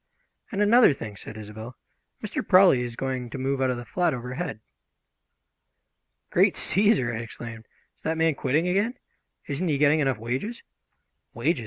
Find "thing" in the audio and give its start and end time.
0.95-1.15